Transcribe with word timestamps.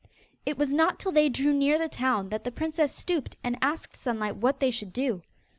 It 0.47 0.57
was 0.57 0.73
not 0.73 0.99
till 0.99 1.11
they 1.11 1.29
drew 1.29 1.53
near 1.53 1.77
the 1.77 1.87
town 1.87 2.29
that 2.29 2.43
the 2.43 2.51
princess 2.51 2.91
stooped 2.91 3.35
and 3.43 3.55
asked 3.61 3.95
Sunlight 3.95 4.37
what 4.37 4.57
they 4.57 4.71
should 4.71 4.93
do. 4.93 5.21